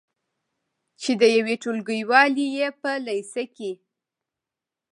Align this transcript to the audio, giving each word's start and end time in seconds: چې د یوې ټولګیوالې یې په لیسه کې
چې 1.01 1.11
د 1.21 1.23
یوې 1.37 1.55
ټولګیوالې 1.63 2.45
یې 2.57 2.67
په 2.81 2.91
لیسه 3.07 3.43
کې 3.55 3.71